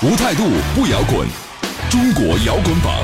[0.00, 0.44] 无态度
[0.76, 1.26] 不摇滚，
[1.90, 3.02] 中国摇滚榜，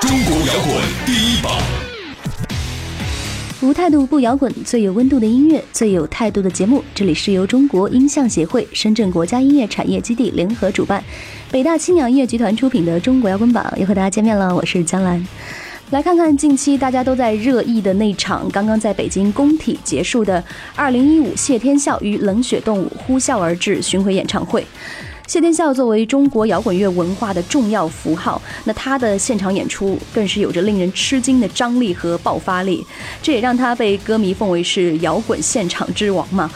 [0.00, 1.52] 中国摇滚第一榜。
[3.60, 6.82] 无态度不摇滚，最有温度的音乐，最有态度的节目。
[6.94, 11.04] 这里是由中国音像协会、深圳国家音乐产业基地联合主办，
[11.50, 14.56] 北大青鸟音乐集团出品的《中国摇滚榜》，又和大家见面了。
[14.56, 15.22] 我是江兰，
[15.90, 20.42] 来看看近期大家都在热议的那场刚刚在北京工体结束的
[20.78, 24.66] 2015谢天笑与冷血动物呼啸而至巡回演唱会。
[25.26, 32.84] 谢天笑作为中国摇滚乐文化的重要符号，那他的现场演出更是有着令人吃惊的张力和爆发力，
[33.22, 36.50] 这也让他被歌迷奉为是摇滚现场之王嘛。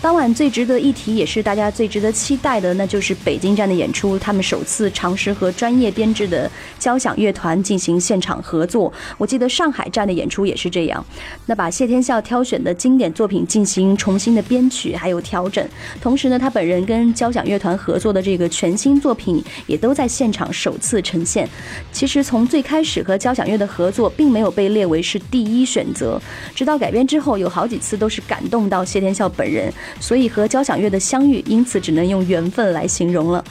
[0.00, 4.16] 当晚最值得一提，也是大家最值得期待的，那就是北京站的演出。
[4.16, 8.92] 他们首次尝试和专业编制的交响乐团进行现场合作。
[9.16, 11.04] 我记得上海站的演出也是这样。
[11.46, 15.66] 那把谢天笑挑选的经典作品进行重新的编曲还有调整，
[16.00, 21.48] 同时呢，他本人跟交响乐团合作的这个全新作品也都在现场首次呈现。
[21.90, 26.22] 其实从最开始和交响乐的合作并没有被列为是第一选择，
[26.54, 29.72] 直到改编之后，有好几次都是感动到谢天笑本人。
[30.00, 33.44] 所以和交响乐的相遇，因此只能用缘分来形容了。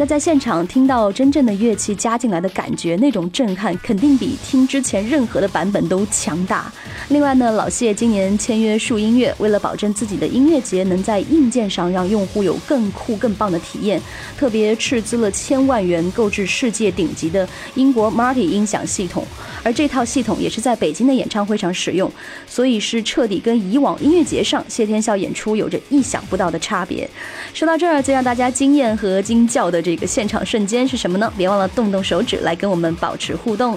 [0.00, 6.72] 那在现场听到真正的乐器加进来的感觉，那种震撼肯定比听之前任何的版本都强大。
[7.10, 14.00] 另外呢，老谢今年签约树音乐，为了保证自己的音乐节能在硬件上让用户有更酷更棒的体验，
[14.38, 19.22] 特别斥资了千万元购置世界顶级的英国 Marty 音响系统，
[19.62, 22.10] 而这套系统也是在北京的演唱会上使用，
[22.46, 27.06] 所以是彻底跟以往音乐节上谢天笑演出有着意想不到的差别。
[27.52, 31.32] 说到这儿，最让大家惊艳和惊叫的这这个现场瞬间是什么呢？
[31.36, 33.76] 别忘了动动手指来跟我们保持互动。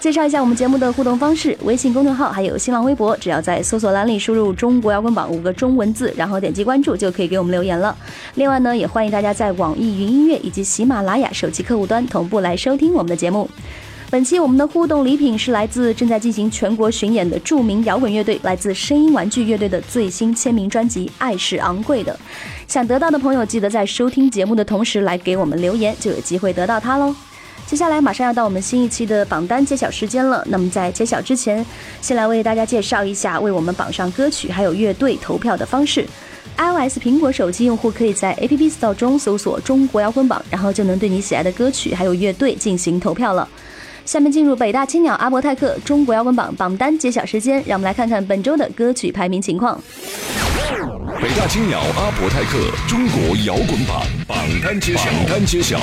[0.00, 7.94] 介绍一下我们节目的互动方式：微信公众号还有新浪微博，只要在搜索栏里输入“中国摇滚榜”五个中文字，然后点击关注就可以给我们留言了。
[8.36, 13.46] 另外呢，也欢迎大家在网易云音乐以及喜马拉雅手机客户端同步来收听我们的节目。
[14.12, 22.12] 本期我们的互动礼品是来自正在进行全国巡演的著名摇滚乐队，来自声音玩具乐队的最新签名专辑《爱是昂贵的》。
[22.68, 27.16] 想得到的朋友，记得在收听节目的同时来给我们留言，就有机会得到它喽。
[27.66, 30.46] 接下来马上要到我们新一期的榜单揭晓时间了。
[30.46, 31.64] 那么在揭晓之前，
[32.02, 36.06] 先来为大家介绍一下为我们榜上歌曲还有乐队投票的方式。
[36.58, 43.48] iOS 苹果手机用户可以在 App Store 中搜索“中国摇滚榜”，然后就能对你喜爱的歌曲还有乐队进行投票了。
[44.04, 49.80] 下面进入北大青鸟阿伯泰克中国摇滚榜榜单揭晓时间，让我们来看看本周的歌曲排名情况。
[51.20, 52.58] 北大青鸟阿伯泰克
[52.88, 55.78] 中国摇滚榜榜单揭晓，榜单揭晓。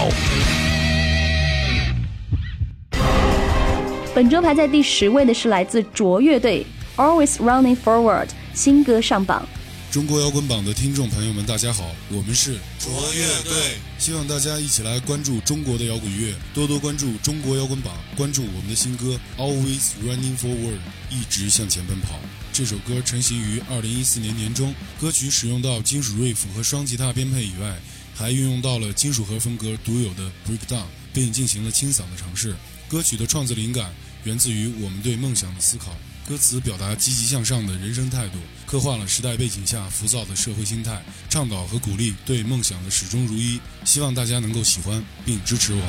[4.13, 6.65] 本周排在第十位的是来自卓乐队
[7.01, 9.47] 《Always Running Forward》新歌上榜。
[9.91, 20.77] 中国摇滚榜的听众朋友们，大家好，我们是卓乐队，希望大家一起来关注中国的摇滚乐，多多关注中国摇滚榜，关注我们的新歌《Always Running Forward》，
[21.09, 22.19] 一直向前奔跑。
[22.53, 27.75] 这首歌成型于二零一四年年中，歌曲使用到金属 riff 和双吉他编配以外，
[28.13, 32.55] 还运用到了金属核风格独有的 breakdown，并进行了清嗓的尝试。
[32.87, 33.91] 歌曲的创作灵感
[34.23, 35.95] 源自于我们对梦想的思考。
[36.27, 38.37] 歌词表达积极向上的人生态度，
[38.67, 43.59] 刻画了时代背景下浮躁的社会心态，倡导和鼓励对梦想的始终如一。
[43.83, 45.85] 希望大家能够喜欢并支持我们。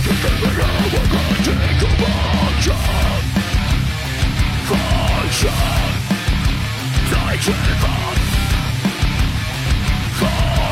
[0.03, 0.61] 真正在哪
[0.91, 1.49] 个改变？
[7.41, 8.28] 老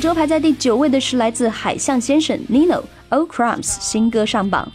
[0.00, 4.66] 周排在第九位的是来自海象先生 Nino O Crumbs 新歌上榜。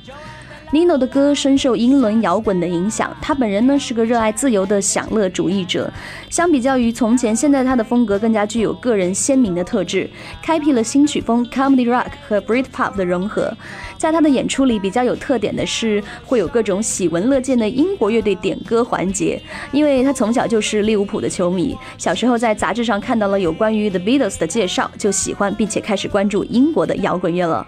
[0.75, 5.89] Nino 的歌深受英伦摇滚的影响，他本人呢是个热爱自由的享乐主义者。
[6.29, 10.09] 相比较于从前，现在他的风格更加具有个人鲜明的特质，
[10.43, 13.55] 开辟了新曲风 comedy rock 和 Britpop 的融合。
[13.97, 19.41] 在他的演出里，比较有特点的是会有各种喜闻乐见的英国乐队点歌环节。
[19.71, 27.65] 因为他从小就是利物浦的球迷，小时候在杂志上看到了有关于 The Beatles 的介绍，就喜欢并且开始关注英国的摇滚乐了。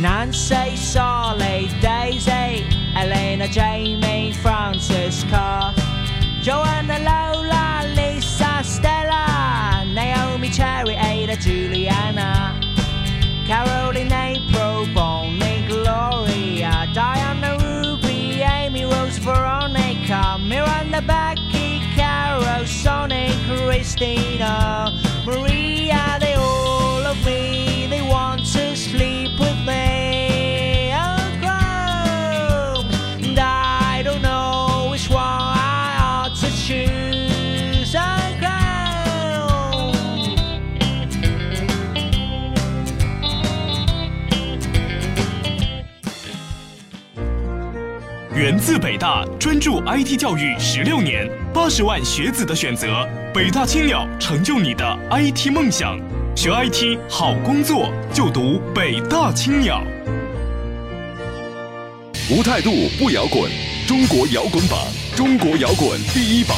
[0.00, 2.64] Nancy, Solly, Daisy,
[2.96, 5.74] Elena, Jamie, Francisca,
[6.40, 12.58] Joanna, Lola, Lisa, Stella, Naomi, Cherry, Ada, Juliana,
[13.46, 26.16] Caroline, April, Bonnie, Gloria, Diana, Ruby, Amy, Rose, Veronica, Miranda, Becky, Carol, Sonic, Christina, Maria,
[48.70, 55.98] 自北大，专注 IT 教育十六年，八十万学子的选择，北大青鸟成就你的 IT 梦想。
[56.36, 59.82] 学 IT 好工作，就读北大青鸟。
[62.30, 63.50] 无态度不摇滚，
[63.88, 64.78] 中国摇滚榜，
[65.16, 66.56] 中国摇滚第一榜。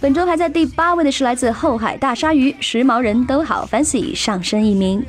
[0.00, 5.00] 本周排在第八位的是来自后海大鲨鱼，时髦人都好 fancy 上升一名。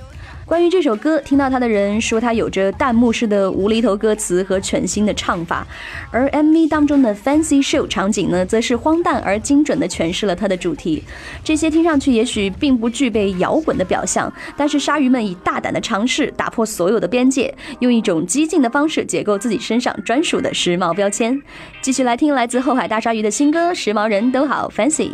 [0.54, 5.66] 关于这首歌，听到它的人说它有着弹幕式的无厘头歌词和全新的唱法，
[6.12, 11.04] 而 MV 当中的 Fancy Show 场景呢，则是荒诞而精准地诠释了它的主题。
[11.44, 21.42] 这些听上去也许并不具备摇滚的表象，但是鲨鱼们以大胆的尝试打破所有的边界，用一种激进的方式解构自己身上专属的时髦标签。
[21.82, 25.10] 继续来听来自后海大鲨鱼的新歌《时髦人都好 Fancy》。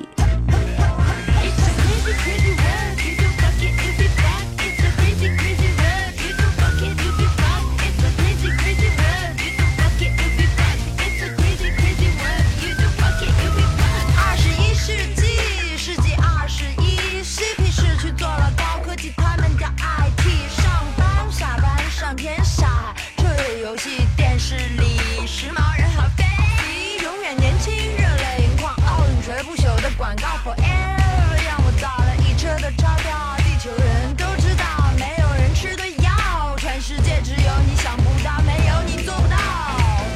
[30.09, 34.65] 广告 forever，让我造了一车的钞票，地球人都知道，
[34.97, 39.37] 没有人吃对药，全世界只有你想不到，没有你做不到。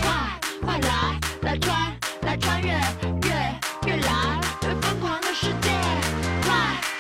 [0.02, 0.10] 快
[0.66, 1.94] 快来，来穿，
[2.24, 3.30] 来穿越，越
[3.86, 5.70] 越来越疯狂的世界。
[6.42, 6.50] 快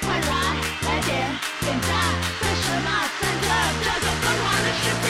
[0.01, 0.53] 快来，
[0.85, 1.17] 来点
[1.61, 1.97] 点赞，
[2.41, 2.87] 为什么
[3.19, 3.47] 在这
[3.81, 5.09] 这个疯狂的世界？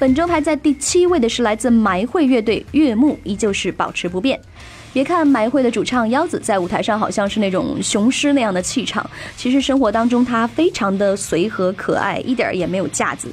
[0.00, 4.40] 本周排在第七位的是来自埋会乐队，月幕依旧是保持不变。
[4.98, 13.28] 别看埋会的主唱腰子在舞台上好像是那种雄狮那样的气场，其实生活当中他非常的随和可爱，一点儿也没有架子。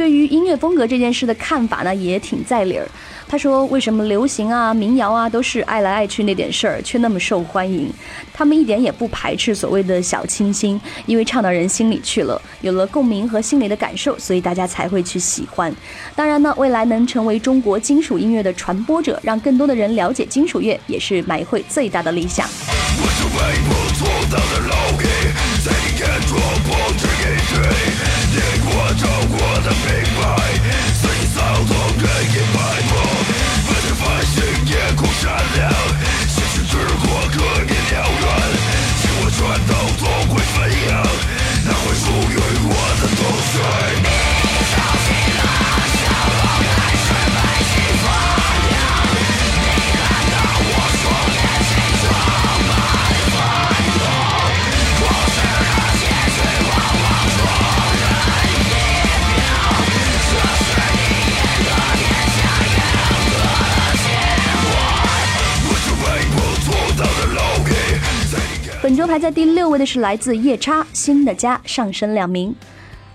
[0.00, 2.88] 对于音乐风格这件事的看法呢，也挺在理儿。
[3.28, 7.92] 他说：“为什么流行啊、民谣啊都是爱来爱去那点事儿，却那么受欢迎？
[8.32, 15.70] 他们一点也不排斥所谓的小清新，因为唱到人心里去了，有了共鸣和心里的感受，所以大家才会去喜欢。
[16.16, 22.48] 当然呢，未来能成为中国金属音乐的传播者，让更多的人了解金属乐，也是埋会最大的理想。”
[35.20, 35.89] 善良
[69.10, 72.52] 排在第六位的是来自夜叉《新的家》，上升两名。《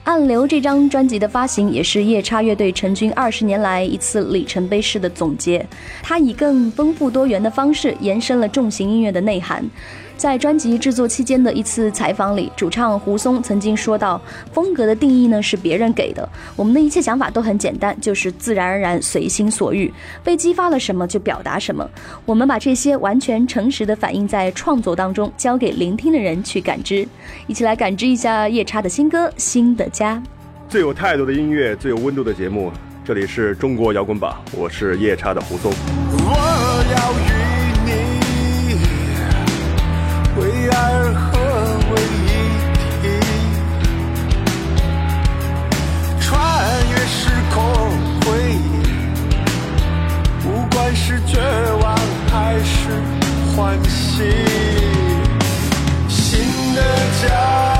[0.04, 5.66] 暗流》这张专辑的发行也是夜叉乐队成军二十年来一次里程碑式的总结。
[6.04, 9.66] 它以更丰富多元的方式延伸了重型音乐的内涵。
[10.18, 14.20] 在专辑制作期间的一次采访里，主唱胡松曾经说到
[14.54, 19.94] ：“风格的定义呢是别人给的，我们的一切想法都很简单，就是自然而然、随心所欲，
[20.24, 21.88] 被激发了什么就表达什么。
[22.26, 27.08] 我们把这些完全诚实的反映在创作当中，交给聆听的人去感知。
[27.48, 30.16] 一起来感知一下夜叉的新歌《新的家》。
[30.70, 32.72] 最有态度的音乐，最有温度的节目，
[33.04, 35.72] 这里是中国摇滚榜，我是夜叉的胡松。
[36.12, 36.32] 我
[36.92, 37.45] 要
[40.98, 41.28] 而合
[41.92, 42.32] 为一
[43.02, 43.06] 体，
[46.22, 46.26] 穿
[46.90, 47.20] 越时
[47.54, 47.56] 空
[48.22, 48.66] 回忆，
[50.42, 51.38] 不管是绝
[51.82, 51.84] 望
[52.32, 52.34] 还
[52.64, 52.74] 是
[53.54, 54.24] 欢喜，
[56.08, 56.40] 新
[56.74, 56.80] 的
[57.22, 57.75] 家。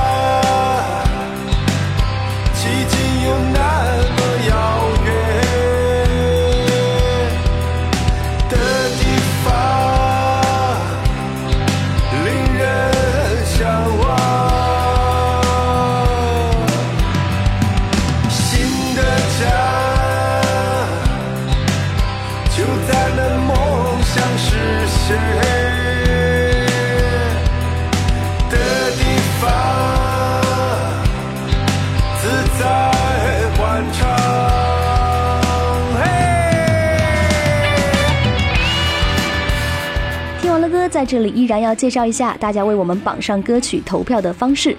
[40.96, 44.74] 在这里依然要介绍一下大家为我们榜上歌曲投票的方式。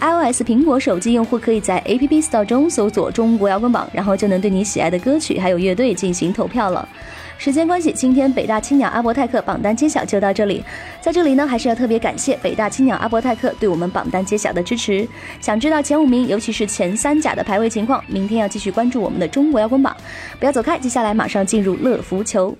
[0.00, 6.88] iOS 苹果手机用户可以在 App Store 中搜索“中国摇滚榜”，然后就能对你喜爱的歌曲还有乐队进行投票了。
[7.36, 10.64] 时间关系，今天北大青鸟阿伯泰克榜单揭晓就到这里。
[11.02, 15.06] 在这里呢，还是要特别感谢北大青鸟阿伯泰克对我们榜单揭晓的支持。
[15.38, 19.94] 想知道前五名，尤其是前三甲的排位情况，明天要继续关注我们的中国摇滚榜。
[20.40, 22.56] 不要走开，接下来马上进入乐福球。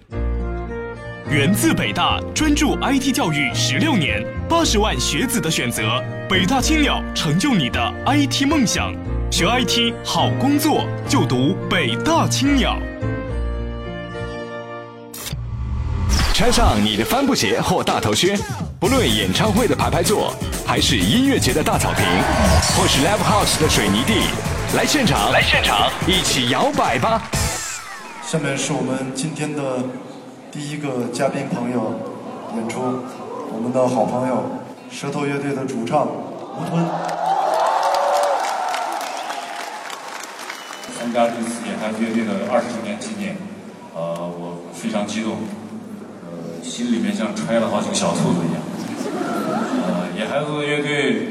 [1.33, 5.99] 源自北大，专注 IT 教育十六年，八十万学子的选择，
[6.29, 8.93] 北大青鸟成就你的 IT 梦想。
[9.31, 12.77] 学 IT 好工作就读北大青鸟。
[16.35, 18.37] 穿上你的帆布鞋或大头靴，
[18.79, 20.35] 不论演唱会的排排坐，
[20.67, 22.05] 还是音乐节的大草坪，
[22.77, 24.27] 或是 live house 的水泥地，
[24.77, 27.23] 来现场，来现场，一起摇摆吧！
[28.23, 29.83] 下面是我们今天的
[30.53, 31.99] 第一个嘉宾朋友
[32.55, 32.79] 演出，
[33.51, 34.45] 我们的好朋友
[34.91, 36.85] 舌头乐队的主唱吴吞。
[40.95, 43.35] 参加这次野孩子乐队的二十周年纪念，
[43.95, 45.39] 呃，我非常激动，
[46.21, 48.61] 呃，心里面像揣了好几个小兔子一样。
[49.89, 51.29] 呃，野孩子乐队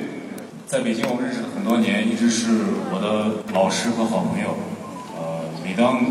[0.65, 2.49] 在北京我们认识了很多年，一直是
[2.91, 4.57] 我的老师和好朋友。
[5.15, 6.03] 呃，每当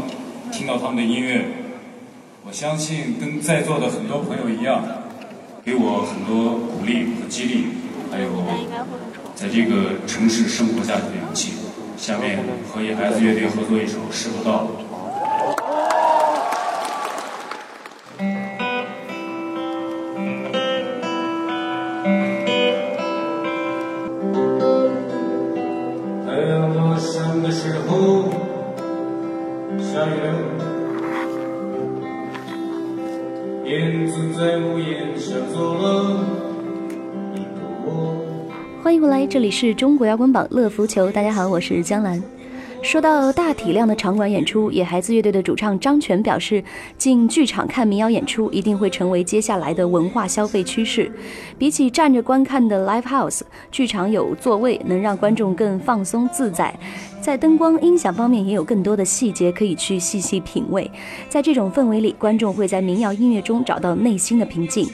[0.53, 1.45] 听到他们的音乐，
[2.51, 4.83] 我相信跟在座的很多朋友一样，
[5.65, 7.67] 给我很多鼓励和激励，
[8.11, 8.27] 还有
[9.37, 11.53] 在这个城市生活下去的勇气。
[11.97, 14.65] 下面和野孩子乐队合作一首《时不到》。
[14.67, 14.80] 太
[38.83, 41.09] 欢迎回来，这里是中国摇滚榜乐福球。
[41.13, 42.21] 大家好，我是江兰。
[42.83, 46.65] 说到大体量的场馆演出，野孩子乐队的主唱张全表示，
[46.99, 51.13] 进剧场看民谣演出一定会成为接下来的文化消费趋势。
[51.57, 56.75] 比起站着观看的 live house，剧场有座位，能让观众更放松自在。
[57.21, 60.91] 在灯光、音响方面也有更多的细节可以去细细品味。
[61.29, 64.89] 在这种氛围里，观众会在民谣音乐中找到内心的平静。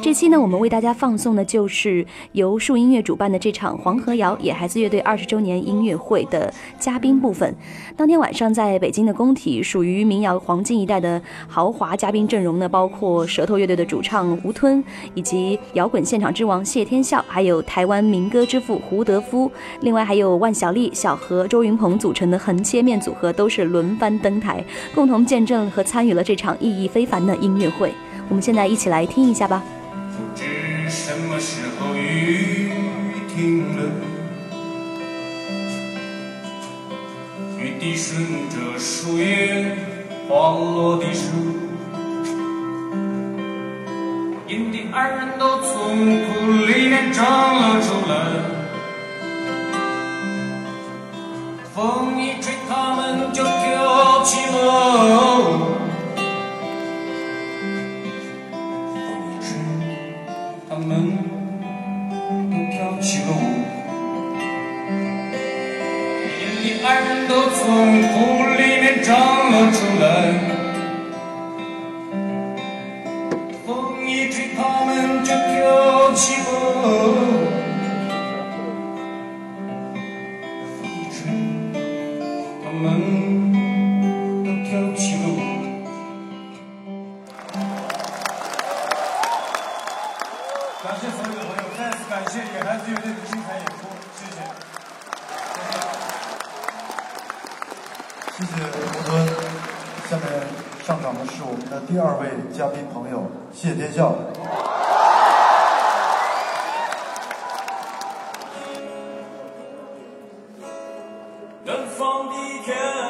[0.00, 7.54] 这期呢，我们为大家放送的就是由树音乐主办的这场黄河谣野孩子乐队二十周年音乐会的嘉宾部分。
[7.96, 14.82] 当天晚上在北京的工体，属于民谣黄金一代的豪华嘉宾阵容呢，包括舌头乐队的主唱吴吞，
[15.14, 24.62] 以及摇滚现场之王谢天笑，还有台湾民歌之父胡德夫，另外还有万晓利、小何、周云鹏组成的横切面组合，都是轮番登台，
[24.94, 27.94] 共同见证和参与了这场意义非凡的音乐会。
[28.28, 29.62] 我们现在一起来听一下吧。
[30.10, 30.44] 不知
[30.90, 32.70] 什么时候雨
[33.34, 33.84] 停了，
[37.58, 38.20] 雨滴顺
[38.50, 39.76] 着树叶
[40.28, 41.30] 滑落的树，
[44.46, 47.24] 因的二人都从土里面长
[47.56, 48.57] 了出来。
[51.78, 54.52] 风一吹，他们就跳起舞。
[58.92, 59.46] 风一吹，
[60.68, 60.90] 他们
[62.50, 63.30] 都跳起舞。
[66.40, 67.62] 眼里爱人都从
[68.02, 68.14] 土
[68.56, 69.14] 里面长
[69.52, 70.17] 了出来。
[111.98, 113.07] 方的天。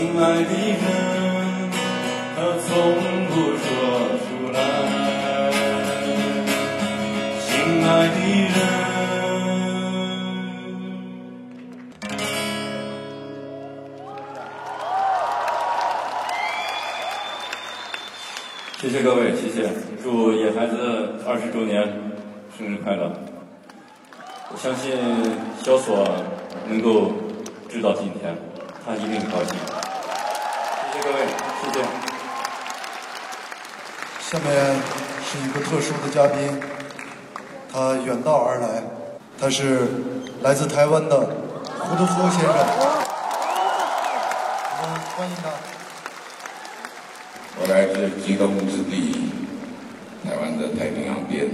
[0.00, 0.80] 醒来的人，
[2.34, 2.68] 他从
[3.28, 3.68] 不说
[4.24, 4.58] 出来。
[7.38, 7.50] 醒
[7.82, 8.16] 来的
[8.48, 8.56] 人。
[18.80, 19.68] 谢谢各位，谢谢，
[20.02, 21.86] 祝野孩子二十周年
[22.56, 23.12] 生日快乐！
[24.50, 24.96] 我相信
[25.62, 26.08] 萧索
[26.66, 27.12] 能够
[27.68, 28.34] 知道今天，
[28.86, 29.79] 他一定高兴。
[31.02, 31.18] 各位，
[31.62, 31.80] 谢谢。
[34.20, 34.52] 下面
[35.24, 36.60] 是一个特殊的嘉宾，
[37.72, 38.82] 他远道而来，
[39.40, 39.88] 他是
[40.42, 41.18] 来自台湾的
[41.78, 42.52] 胡德夫先生，
[44.76, 45.48] 我们欢迎他。
[47.60, 49.32] 我来自极东之地，
[50.22, 51.48] 台湾的太平洋边，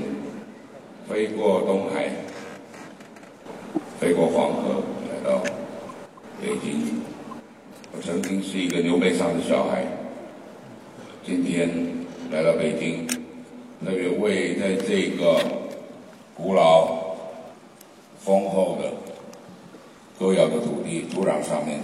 [1.09, 2.11] 飞过东海，
[4.01, 5.39] 飞过黄河，来到
[6.43, 7.01] 北京。
[7.93, 9.87] 我曾经是一个牛背上的小孩，
[11.25, 11.71] 今天
[12.33, 15.39] 来到北京，特别为在这个
[16.35, 17.15] 古老、
[18.19, 18.93] 丰厚的
[20.19, 21.79] 歌谣的土地土壤上面，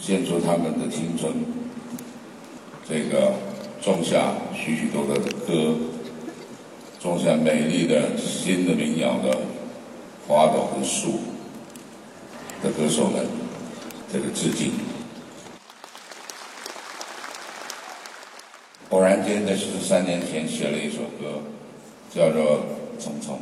[0.00, 1.32] 献出他们的青春。
[2.88, 3.34] 这个
[3.80, 5.76] 种下许许多多的歌，
[6.98, 9.38] 种下美丽的新的民谣的
[10.26, 11.20] 花朵和树
[12.64, 13.24] 的歌手们，
[14.12, 14.72] 这个致敬。
[18.90, 21.40] 偶然间在十三年前写了一首歌，
[22.12, 22.42] 叫做
[23.00, 23.34] 《匆匆》。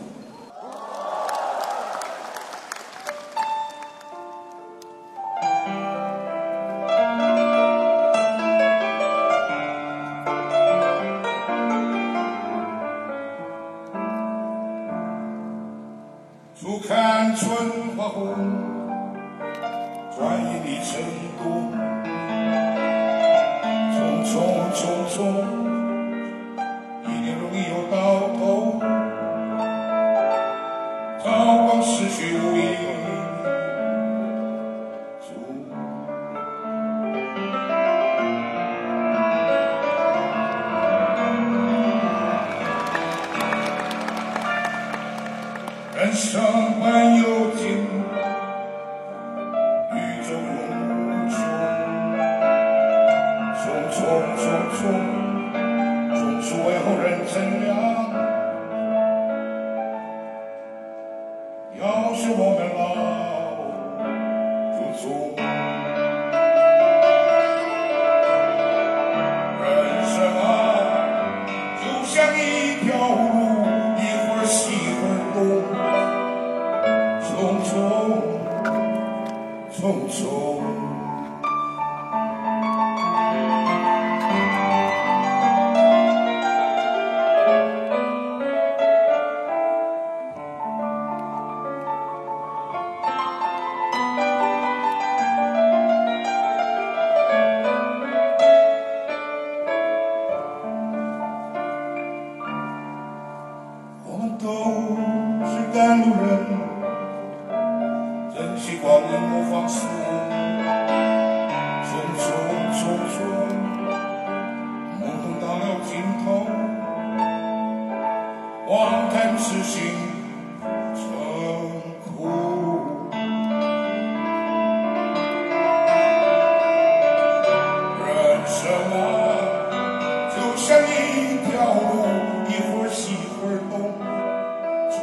[46.18, 47.07] 人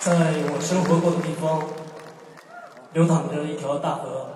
[0.00, 0.12] 在
[0.52, 1.62] 我生活过的地方，
[2.92, 4.28] 流淌着一条大河。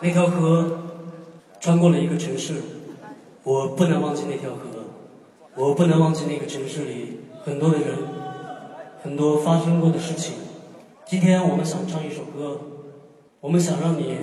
[0.00, 0.78] 那条河
[1.58, 2.62] 穿过了一个城市，
[3.42, 4.58] 我不能忘记那条河，
[5.54, 7.96] 我不能忘记那个城市里很多的人，
[9.02, 10.34] 很多发生过的事情。
[11.06, 12.60] 今天我们想唱一首歌，
[13.40, 14.18] 我们想让你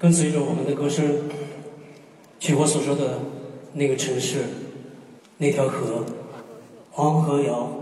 [0.00, 1.04] 跟随着我们的歌声，
[2.38, 3.18] 去我所说的
[3.74, 4.38] 那个城市，
[5.36, 6.06] 那条河。
[6.90, 7.79] 黄河谣。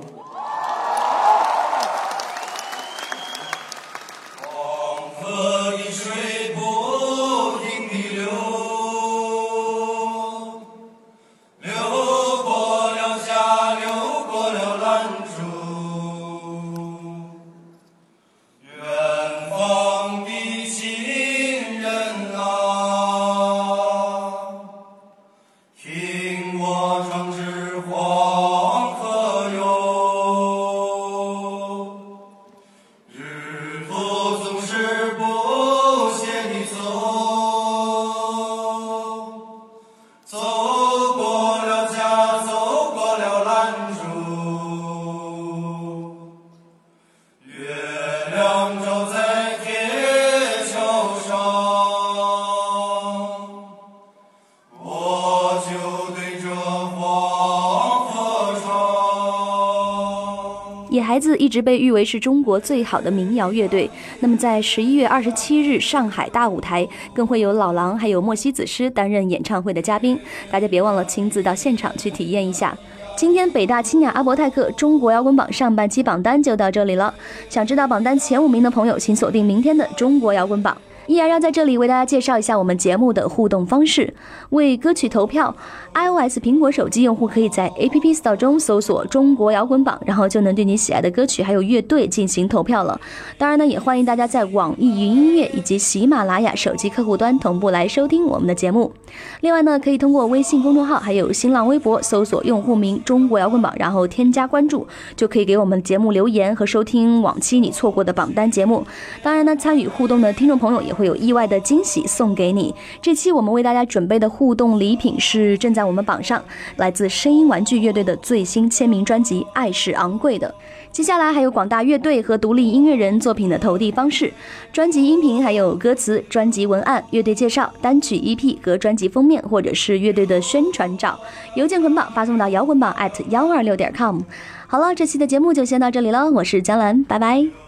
[61.09, 63.89] 孩子一直被誉为是中国最好的民谣乐队。
[64.21, 72.77] 那么在十一月二十七日上海大舞台，更会有老狼还有莫西子诗担任演唱会的嘉宾，大家别忘了亲自到现场去体验一下。
[73.17, 77.15] 今天北大青鸟阿伯泰克中国摇滚榜上半期榜单就到这里了。
[77.49, 80.77] 想知道榜单前五名的朋友，请锁定明天的中国摇滚榜。
[81.09, 84.13] 依然要在这里为大家介绍一下我们节目的互动方式，
[84.51, 85.57] 为歌曲投票。
[85.95, 93.01] iOS 苹果手机用户可以在 App Store 中搜索“中国摇滚榜”，然后就能对你喜爱的歌曲还有乐队进行投票了。
[93.39, 98.93] 当然呢，也欢迎大家在网易云音乐以及喜马拉雅手机客户端同步来收听我们的节目。
[99.41, 108.87] 另外呢，可以通过微信公众号还有新浪微博搜索用户名“中国摇滚榜”，然后添加关注，就可以给我们节目留言和收听往期你错过的榜单节目。
[109.23, 112.75] 当然呢，参与互动的听众朋友也会有意外的惊喜送给你。
[113.01, 116.43] 这期我们为大家准备的互动礼品是正在我们榜上，
[116.77, 120.49] 来自声音玩具乐队的最新签名专辑《爱是昂贵的》。
[120.91, 124.33] 接下来还有广大乐队和独立音乐人作品的投递方式、
[124.73, 131.17] 专辑音频、还有歌词、专辑文案、乐队介绍、单曲 EP 和专辑封面，或者是乐队的宣传照，
[131.55, 134.19] 邮件捆绑发送到摇滚榜 at 幺二六点 com。
[134.67, 137.68] 好了，这期的节目就先到这里了，我是江兰，拜拜。